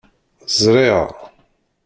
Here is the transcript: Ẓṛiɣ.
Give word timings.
Ẓṛiɣ. 0.59 1.03